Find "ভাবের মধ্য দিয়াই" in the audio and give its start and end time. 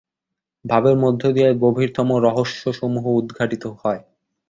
0.65-1.55